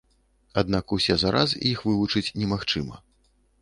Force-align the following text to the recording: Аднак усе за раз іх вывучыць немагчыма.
Аднак 0.61 0.95
усе 0.97 1.19
за 1.25 1.29
раз 1.37 1.55
іх 1.75 1.87
вывучыць 1.91 2.33
немагчыма. 2.43 2.95